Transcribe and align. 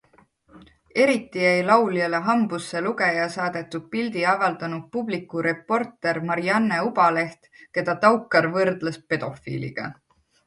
Eriti 1.01 1.41
jäi 1.41 1.57
lauljale 1.65 2.21
hambusse 2.29 2.79
lugeja 2.85 3.27
saadetud 3.33 3.83
pildi 3.95 4.23
avaldanud 4.31 4.87
Publiku 4.97 5.43
reporter 5.47 6.21
Marianne 6.31 6.79
Ubaleht, 6.87 7.51
keda 7.79 7.95
Taukar 8.07 8.49
võrdles 8.57 8.97
pedofiiliga. 9.13 9.87